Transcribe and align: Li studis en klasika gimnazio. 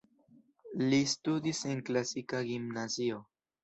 Li 0.85 0.99
studis 1.13 1.63
en 1.77 1.87
klasika 1.93 2.45
gimnazio. 2.53 3.27